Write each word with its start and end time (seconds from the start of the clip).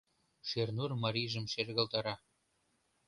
Шернур 0.49 0.91
марийжым 1.03 1.45
шергылтара. 1.51 2.15